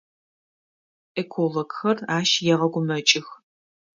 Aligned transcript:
Экологхэр 1.21 1.97
ащ 2.17 2.29
егъэгумэкӏых. 2.53 3.27